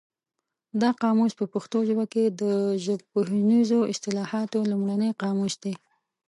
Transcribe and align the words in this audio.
دا 0.81 0.89
قاموس 1.01 1.33
په 1.39 1.45
پښتو 1.53 1.77
ژبه 1.89 2.05
کې 2.13 2.23
د 2.41 2.43
ژبپوهنیزو 2.83 3.79
اصطلاحاتو 3.91 4.59
لومړنی 4.71 5.09
قاموس 5.21 5.53
دی. 5.63 5.73